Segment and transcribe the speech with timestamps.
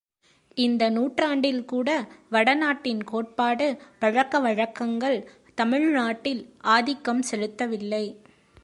[0.57, 1.89] இந்த நூற்றாண்டில் கூட
[2.29, 3.77] வட நாட்டின் கோட்பாடு,
[3.99, 5.29] பழக்க வழக்கங்கள்
[5.55, 6.41] தமிழ்நாட்டில்
[6.67, 8.05] ஆதிக்கஞ் செலுத்தவில்லை.